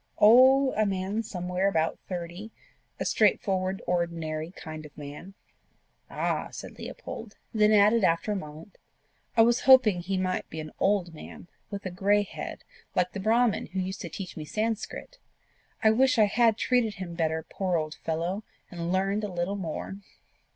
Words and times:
"Oh, 0.17 0.71
a 0.73 0.83
man 0.83 1.21
somewhere 1.21 1.67
about 1.67 1.99
thirty 2.09 2.49
a 2.99 3.05
straightforward, 3.05 3.83
ordinary 3.85 4.49
kind 4.49 4.83
of 4.83 4.97
man." 4.97 5.35
"Ah!" 6.09 6.47
said 6.49 6.75
Leopold 6.79 7.35
then 7.53 7.71
added 7.71 8.03
after 8.03 8.31
a 8.31 8.35
moment 8.35 8.79
"I 9.37 9.43
was 9.43 9.59
hoping 9.69 9.99
he 9.99 10.17
might 10.17 10.49
be 10.49 10.59
an 10.59 10.71
old 10.79 11.13
man, 11.13 11.49
with 11.69 11.85
a 11.85 11.91
grey 11.91 12.23
head, 12.23 12.63
like 12.95 13.11
the 13.11 13.19
brahmin 13.19 13.67
who 13.67 13.79
used 13.79 14.01
to 14.01 14.09
teach 14.09 14.35
me 14.35 14.43
Sanscrit. 14.43 15.19
I 15.83 15.91
wish 15.91 16.17
I 16.17 16.25
had 16.25 16.57
treated 16.57 16.95
him 16.95 17.13
better, 17.13 17.45
poor 17.47 17.77
old 17.77 17.93
fellow! 18.03 18.43
and 18.71 18.91
learned 18.91 19.23
a 19.23 19.31
little 19.31 19.55
more." 19.55 19.97